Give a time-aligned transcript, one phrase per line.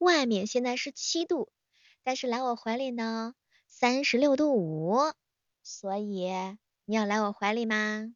[0.00, 1.50] 外面现在是七度，
[2.02, 3.34] 但是来我怀里呢，
[3.68, 4.96] 三十六度五，
[5.62, 6.32] 所以
[6.86, 8.10] 你要来我怀里吗？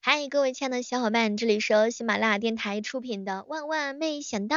[0.00, 4.56] 嗨，各位亲爱的小伙伴，这里是由喜马拉雅电台出品的《万万没想到》。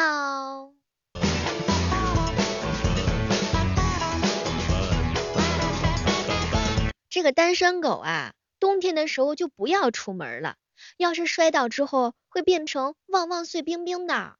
[7.10, 10.56] 这个单身狗啊，冬天的时候就不要出门了，
[10.98, 14.36] 要是摔倒之后会变成旺旺碎冰冰的，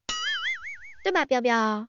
[1.04, 1.88] 对吧，彪彪？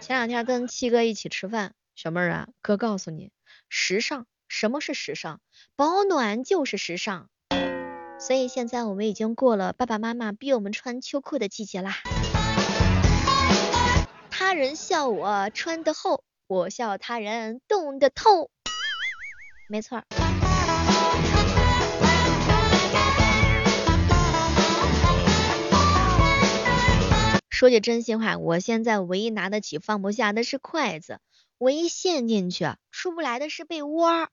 [0.00, 3.30] 前两天跟七哥一起吃饭，小妹儿啊，哥告诉你，
[3.68, 4.26] 时尚。
[4.48, 5.40] 什么是时尚？
[5.76, 7.28] 保暖就是时尚。
[8.18, 11.98] 所以现在我们已经过了爸爸妈妈逼我们穿秋裤的季节啦。
[14.28, 18.50] 他人笑我穿得厚，我笑他人冻得透。
[19.68, 20.02] 没错。
[27.48, 31.20] 说句真心话，我现在唯一拿得起放不下的是筷子。
[31.58, 34.26] 唯一陷进去，出不来的是被窝。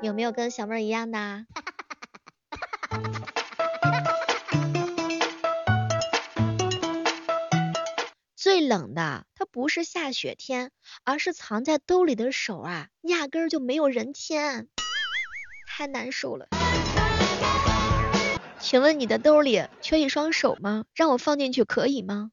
[0.00, 1.44] 有没有跟小妹儿一样的？
[8.54, 10.70] 最冷的，它不是下雪天，
[11.02, 14.68] 而是藏在兜里的手啊，压根儿就没有人牵，
[15.66, 16.46] 太难受了。
[18.60, 20.84] 请问你的兜里缺一双手吗？
[20.94, 22.30] 让我放进去可以吗？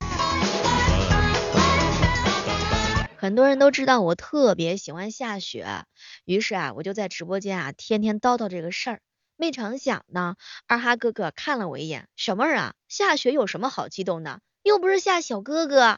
[3.18, 5.86] 很多人都知道我特别喜欢下雪，
[6.26, 9.02] 于是啊，我就在直播间啊天天叨叨这个事儿。
[9.38, 10.36] 没成想呢，
[10.68, 14.40] 二哈哥哥看了我一眼，小妹儿啊，下雪有什么好激动的？
[14.64, 15.98] 又不是下小哥哥。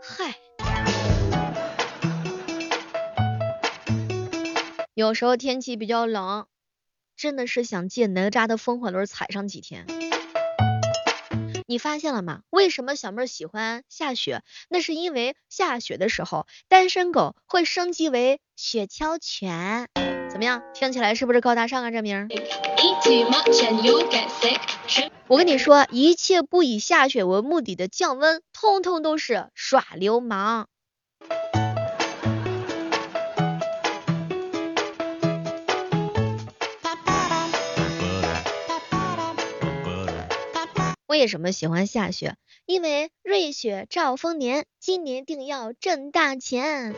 [0.00, 0.34] 嗨，
[4.94, 6.46] 有时候天气比较冷，
[7.14, 9.86] 真的是想借哪吒的风火轮踩上几天。
[11.66, 12.40] 你发现了吗？
[12.48, 14.42] 为什么小妹喜欢下雪？
[14.70, 19.88] 那是因为下雪的时候，单身狗会升级为雪橇犬。
[20.32, 20.62] 怎么样？
[20.72, 21.90] 听起来是不是高大上啊？
[21.90, 22.26] 这名？
[25.28, 30.68] 我跟你说，一切不以下雪为目的的降温，通通都是耍流氓。
[41.06, 42.36] 为什么喜欢下雪？
[42.64, 46.94] 因为瑞雪兆丰年，今年定要挣大钱。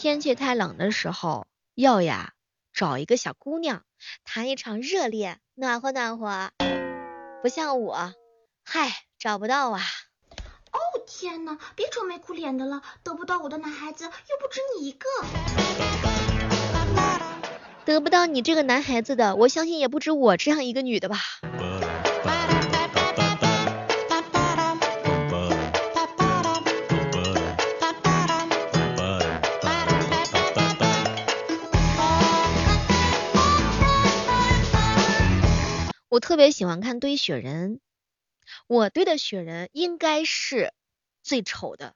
[0.00, 2.32] 天气太冷的时候，要呀
[2.72, 3.82] 找一个小姑娘，
[4.22, 6.52] 谈一场热恋，暖和暖和。
[7.42, 8.14] 不像我，
[8.64, 9.80] 嗨，找不到啊。
[10.70, 14.10] 哦天呐，别愁眉苦脸的了，得不到我的男孩子又
[14.40, 15.08] 不止你一个。
[17.84, 21.18] 得不到你这个男孩子的，我相信也不止我这样一个女的吧。
[36.18, 37.78] 我特别喜欢看堆雪人，
[38.66, 40.72] 我堆的雪人应该是
[41.22, 41.94] 最丑的。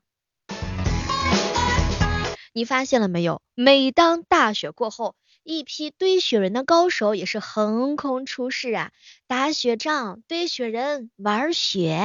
[2.53, 3.43] 你发现了没有？
[3.57, 8.93] 每当大雪过后，一批堆雪人的高手也是横空出世啊，
[9.27, 11.99] 打雪仗、堆雪人、玩雪。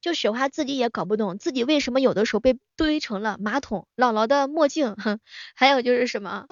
[0.00, 5.20] 就雪花自己也搞不懂，自己为什么有的时候被堆成了马桶、姥姥的墨镜，哼，
[5.54, 6.46] 还有就是什么，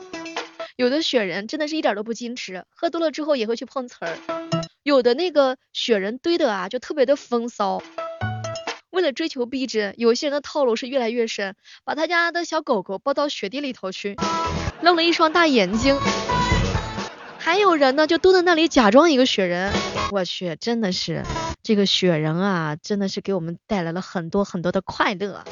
[0.78, 4.16] 有的雪人真的是一点都不矜持，喝多了之后也会去碰瓷儿。
[4.84, 7.83] 有的那个雪人堆的啊，就特别的风骚。
[8.91, 14.15] 为了追求逼真，有些人的套路是越来越深，把他家的小狗狗抱到雪地里头去。
[14.81, 15.99] 弄了一双大眼睛，
[17.39, 19.72] 还有人呢，就蹲在那里假装一个雪人。
[20.12, 21.25] 我去，真的是
[21.60, 25.43] 这个雪人啊，真的是给我们带来了很多很多的快乐。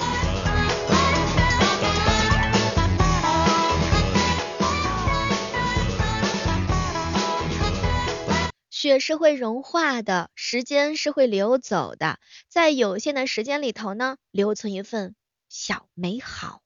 [8.79, 12.21] 雪是会融化的，时间是会流走的，
[12.51, 15.15] 在有限的时间里头呢，留存一份
[15.49, 16.61] 小美好。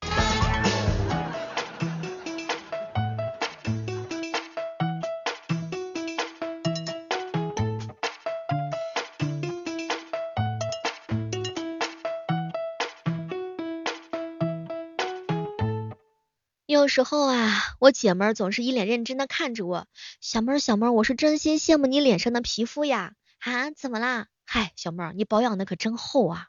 [16.81, 19.85] 有时候啊，我姐们儿总是一脸认真的看着我，
[20.23, 23.12] 小妹儿小妹儿，我是真心羡慕你脸上的皮肤呀。
[23.41, 24.29] 啊，怎么啦？
[24.47, 26.47] 嗨，小妹儿，你保养的可真厚啊。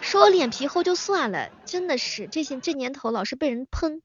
[0.00, 4.02] 说我脸皮厚就算了，真的是这些这年头老是被人喷。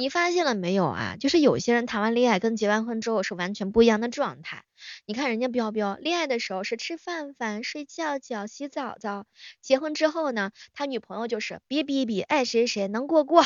[0.00, 1.16] 你发现了没有啊？
[1.18, 4.62] 就是有些人谈完恋爱跟结完婚之后是完全不一样的状态。
[5.06, 9.26] 你看人家彪彪，恋爱的时候是吃饭饭、睡觉觉、洗澡澡，
[9.60, 13.44] 结婚之后呢，他女朋友就是比比比，爱谁谁能过过。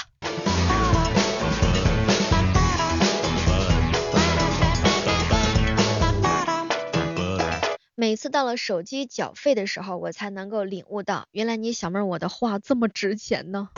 [7.94, 13.70] 每次到了手机缴费的时候，我才能够领悟到，原来你小妹我的话这么值钱呢。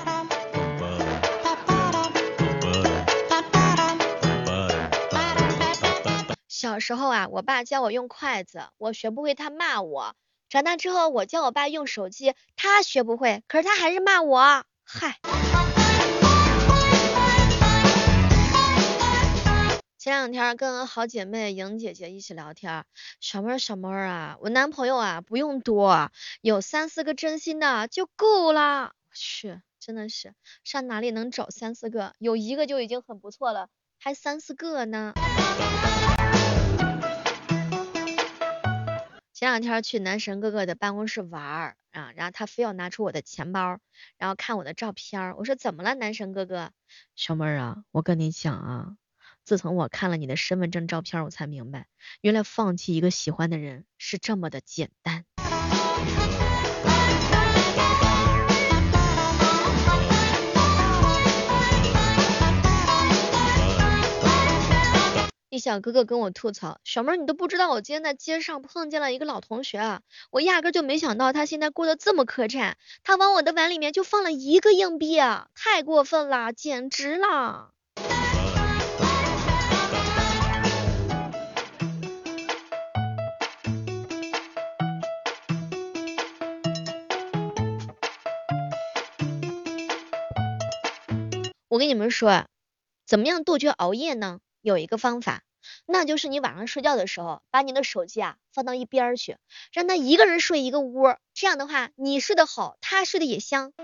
[6.55, 10.15] 小时候啊，我爸教我用筷子，我学不会，他骂我。
[10.49, 14.65] 长大之后，我教我爸用手机，他学不会，可是他还是骂我。
[14.85, 15.19] 嗨。
[19.99, 22.85] 前两天跟好姐妹莹姐姐一起聊天，
[23.19, 28.93] 小妹儿小妹儿啊，我男朋友啊不用多，有三四个真心的就够了。
[29.09, 32.15] 我去，真的是上哪里能找三四个？
[32.21, 33.67] 有一个就已经很不错了，
[33.99, 35.15] 还三四个呢。
[39.45, 43.79] 前两天去男神哥哥的办公室玩儿啊，然后他非要拿出我的钱包，
[44.17, 45.37] 然后看我的照片。
[45.37, 46.71] 我说怎么了，男神哥哥？
[47.15, 48.97] 小妹儿啊，我跟你讲啊，
[49.45, 51.89] 自从我看了你的身份证照片，我才明白，
[52.23, 55.27] 原来放弃一个喜欢的人是这么的简单。
[65.55, 70.01] 一小哥哥跟我吐槽，小妹儿你都不知道我今天在街上碰见了一个老同学啊，
[70.33, 72.73] 我压根就没想到他现在过得这么磕碜，
[73.05, 77.71] 他往我的碗里面就放了一个硬币啊，太过分了，简直了。
[91.69, 92.47] 我跟你们说，
[93.07, 94.41] 怎么样杜绝熬夜呢？
[94.65, 95.43] 有一个方法，
[95.85, 99.37] 那就是你晚上睡觉的时候，把你的手机啊放到一边去，
[99.75, 103.75] 让他一个人睡一个屋，这样的话，你睡得好，他睡得也香。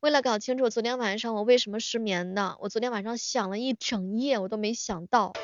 [0.00, 2.56] 为了搞清楚昨天晚上我为什么失眠呢？
[2.58, 5.34] 我昨天晚上想了一整夜，我都没想到。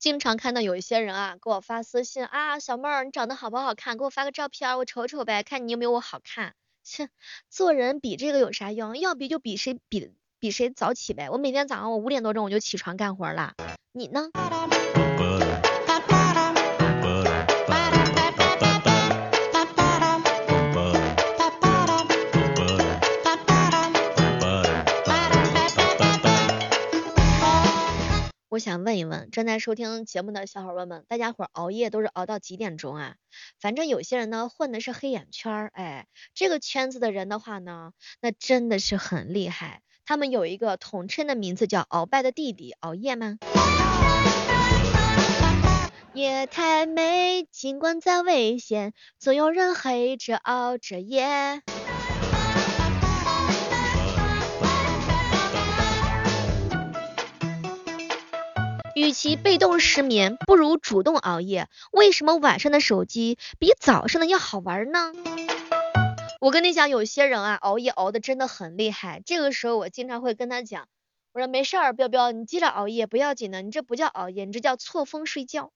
[0.00, 3.98] 经常看到有一些人啊，给我发私信啊，小妹儿你长得好不好看？
[3.98, 6.54] 给我发个照片，我瞅瞅呗，看你有没有我好看。
[6.82, 7.10] 切，
[7.50, 8.96] 做人比这个有啥用？
[8.96, 11.28] 要比就比谁比比谁早起呗。
[11.28, 13.52] 我每天早上我五点多钟我就起床干活了，
[13.92, 14.30] 你呢？
[28.50, 33.14] 我想问一问正在收听节目的小伙伴们，大家伙熬夜都是熬到几点钟啊？
[33.60, 39.82] 反正有些人呢混的是黑眼圈儿，哎，这个圈子的人的话呢，那真的是很厉害。
[40.04, 43.38] 他们有一个统称的名字叫“鳌拜的弟弟”，熬夜吗？
[46.12, 51.62] 夜太美，尽管再危险，总有人黑着熬着夜。
[59.00, 61.68] 与其被动失眠，不如主动熬夜。
[61.90, 65.14] 为什么晚上的手机比早上的要好玩呢？
[66.38, 69.22] 我跟你讲，有些人啊，熬夜熬的真的很厉害。
[69.24, 70.86] 这个时候，我经常会跟他讲，
[71.32, 75.70] 我说没事儿，彪彪，你接着熬夜不要紧的，你这不叫熬夜，你这叫错峰睡觉。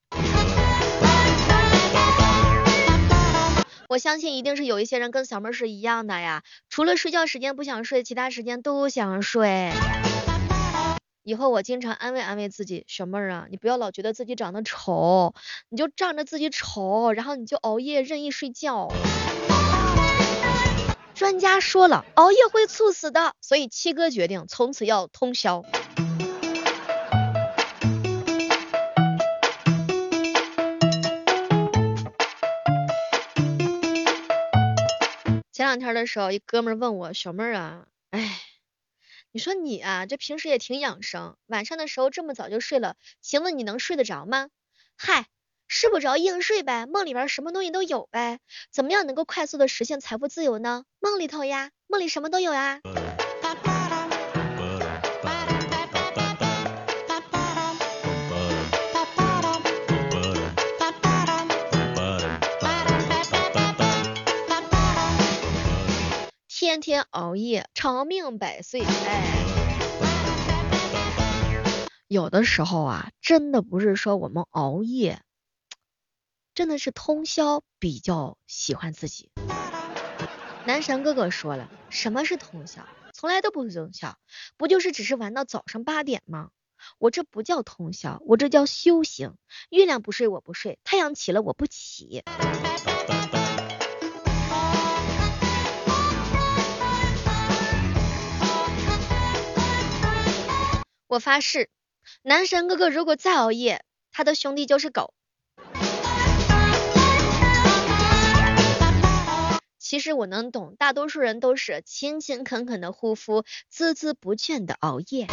[3.89, 9.71] 我相信一定是有一些人跟小妹是一样的呀，除了睡觉时间不想睡，其他时间都想睡。
[11.27, 15.33] 以后我经常安慰安慰自己，小妹儿啊，你不要老觉得自己长得丑，
[15.69, 18.89] 你就仗着自己丑，然后你就熬夜任意睡觉。
[21.15, 25.65] 专家说了，熬夜会猝死的，所以七哥决定从此要通宵。
[35.51, 38.41] 前两天的时候，一哥们问我，小妹儿啊，哎。
[39.35, 44.47] 你说你啊，这平时也挺养生，晚上的时候这么早就睡了，请问你能睡得着吗？
[44.95, 45.25] 嗨，
[45.67, 48.39] 睡不着硬睡呗，梦里边什么东西都有呗，
[48.71, 50.85] 怎么样能够快速的实现财富自由呢？
[51.01, 52.79] 梦里头呀，梦里什么都有呀。
[66.75, 68.83] 天天熬夜，长命百岁。
[68.83, 69.45] 哎，
[72.09, 75.21] 有的时候啊，真的不是说我们熬夜，
[76.53, 79.31] 真的是通宵比较喜欢自己。
[80.65, 82.85] 男神哥哥说了，什么是通宵？
[83.13, 84.17] 从来都不是通宵，
[84.57, 86.49] 不就是只是玩到早上八点吗？
[86.99, 89.35] 我这不叫通宵，我这叫修行。
[89.69, 92.25] 月亮不睡我不睡，太阳起了我不起。
[101.15, 101.69] 我发誓，
[102.23, 105.13] 男神哥哥如果再熬夜，他的兄弟就是狗。
[109.79, 115.27] 其实我能懂，大多数人都是勤勤恳恳的护肤，孜孜不倦的熬夜。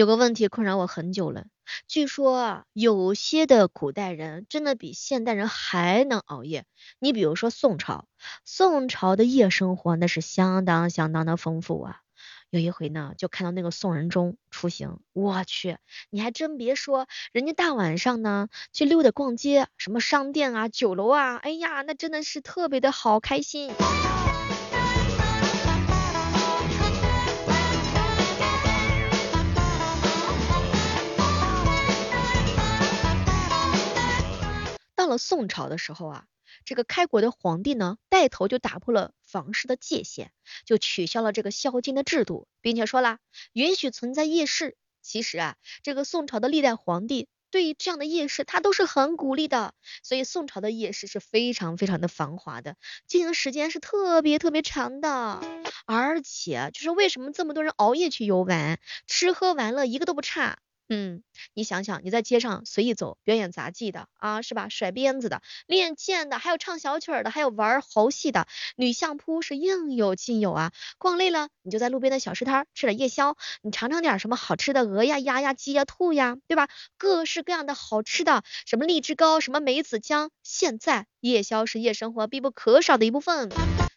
[0.00, 1.44] 有个问题困扰我很久了，
[1.86, 6.64] 据说，有些的古代人真的比现代人还能熬夜。
[7.00, 8.06] 你比如说宋朝，
[8.46, 11.98] 宋朝的夜生活那是相当相当的丰富啊。
[12.48, 15.76] 有一回呢，就看到那个宋仁宗出行，我去，
[16.08, 23.70] 你还真别说，人家大晚上呢去溜达逛街，什么商店啊、酒楼啊，哎呀，那真的是特别的好开心。
[35.10, 36.24] 了宋朝的时候啊，
[36.64, 40.32] 这个开国的皇帝呢，带头就打破了房事的界限，
[40.64, 43.18] 就取消了这个宵禁的制度，并且说了
[43.52, 44.76] 允许存在夜市。
[45.02, 52.76] 其实啊，这个宋朝的历代皇帝对于这样的夜市，他都是很鼓励的，所以宋朝的夜市是非常非常的繁华的，
[53.06, 55.40] 经营时间是特别特别长的，
[55.86, 60.58] 而且就是为什么这么多人熬夜去游玩，吃喝玩乐一个都不差。
[60.92, 61.22] 嗯，
[61.54, 64.68] 你想想，你在街上随意走，表演杂技的啊，是吧？
[64.68, 70.72] 甩鞭子的，练剑的，还有唱小曲儿的，还有玩猴戏的，女相扑是应有尽有啊。
[70.98, 76.68] 逛累了，你就在路边的小吃摊吃点夜宵，你尝尝点什么好吃的鹅呀、鸭呀、鸡呀、兔呀，对吧？
[76.98, 80.30] 各式各样的好吃的，什么荔枝糕，什么梅子浆。
[80.42, 83.48] 现在夜宵是夜生活必不可少的一部分，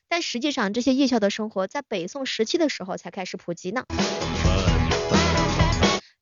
[0.08, 3.84] 但实际上这些夜宵的生活在北宋时期的时候才开始普及呢。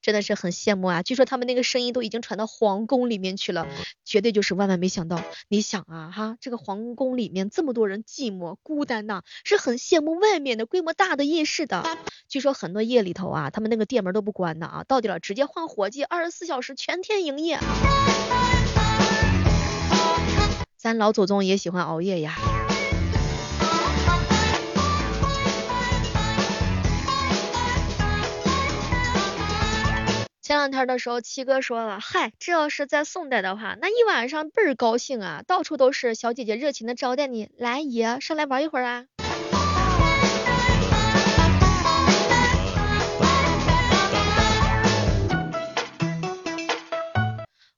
[0.01, 1.03] 真的是很羡慕啊！
[1.03, 3.67] 据说他们那个声音都已经传到皇宫里面去了，
[4.03, 5.21] 绝对就是万万没想到。
[5.47, 11.85] 你想啊，哈，这个皇宫里面这么多人寂寞孤单呐，是很羡慕外面的规模大的夜市的。
[12.27, 17.59] 据说很多夜里头啊，他们那个店门都不关的啊，到点了直接换伙计，二十四小时全天营业。
[20.77, 22.60] 咱老祖宗也喜欢熬夜呀。
[30.51, 39.05] 前两天的时候，七哥说了，嗨，这要是在宋代的话，那一晚上倍儿高兴啊，到处都是小姐姐热情的招待你，来爷上来玩一会儿啊。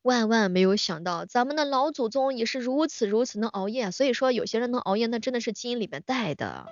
[0.01, 6.65] 万万没有想到，咱们的老祖宗也是如此如此能熬夜，所以说有些人能熬夜，那真的是基因里面带的。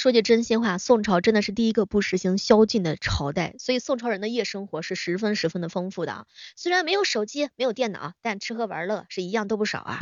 [0.00, 6.26] 说句真心话，宋朝真的是第一个不实行宵禁的朝代，所以宋朝人的夜生活是十分十分的丰富的啊。
[6.56, 9.98] 虽然没有手机，没有电脑，但吃喝玩乐是一样都不少啊。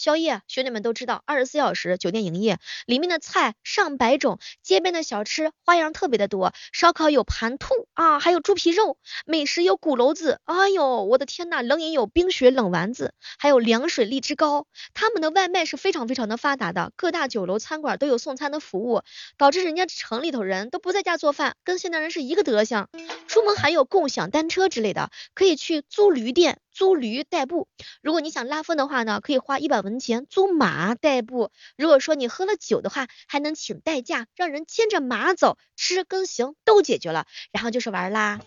[0.00, 19.02] 宵夜，兄弟们都知道，二十四小时酒店营业，里面的菜上百种，街边的小吃花样特别的多，烧烤有盘兔啊，还有猪皮肉，美食有鼓楼子，哎呦，我的天呐，冷饮有冰雪冷丸子，还有凉水荔枝糕，他们的外卖是非常非常的发达的，各大酒楼餐馆都有送餐的服务，
[19.36, 22.88] 导致人家城里头人都不在家做饭，跟现代人是一个德行，
[23.28, 26.58] 出门还有共享单车之类的，可以去租驴店。
[26.72, 27.68] 租驴代步，
[28.00, 31.50] 如果你想拉风的话呢，可以花一百文钱租马代步。
[31.76, 38.40] 如果说你喝了酒的话，还能请代驾，让人牵着马走，吃跟行都解决了，然后就是玩啦。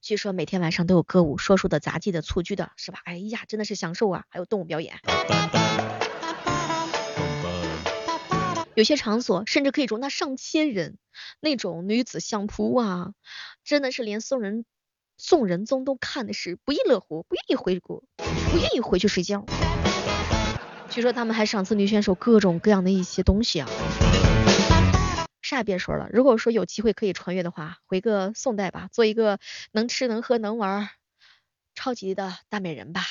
[0.00, 3.00] 据说每天晚上都有歌舞、说书的、杂技的、蹴鞠的，是吧？
[3.04, 4.24] 哎呀，真的是享受啊！
[4.28, 4.96] 还有动物表演，
[8.74, 10.96] 有些场所甚至可以容纳上千人，
[11.38, 13.12] 那种女子相扑啊，
[13.62, 14.64] 真的是连送人。
[15.22, 18.02] 宋仁宗都看的是不亦乐乎，不愿意回国，
[18.50, 19.44] 不愿意回去睡觉。
[20.88, 23.68] 据说他们还赏赐女选手各种各样的一些东西啊。
[25.42, 29.38] 啥也别说了，如果说有机会可以穿越的话，回个宋代吧，做一个
[29.72, 30.88] 能吃能喝能玩
[31.74, 33.02] 超级的大美人吧。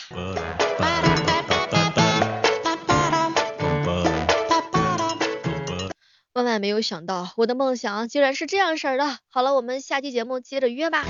[6.34, 9.20] 万万没有想到，我的梦想竟然是这样式的。
[9.30, 11.06] 好了，我们下期节目接着约吧。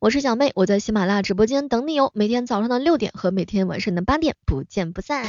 [0.00, 5.26] 我是小妹，我在喜马拉雅直播间等你哦，每天早上的六点和每天晚上的八点不见不散。